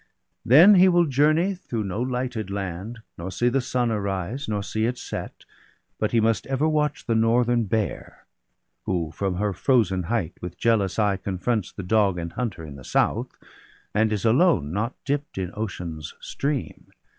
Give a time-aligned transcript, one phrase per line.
[0.43, 4.87] Then he will journey through no lighted land, Nor see the sun arise, nor see
[4.87, 5.45] it set;
[5.99, 8.25] But he must ever watch the northern bear.
[8.85, 12.83] Who from her frozen height with jealous eye Confronts the dog and hunter in the
[12.83, 13.37] south.
[13.93, 16.91] And is alone not dipt in Ocean's stream.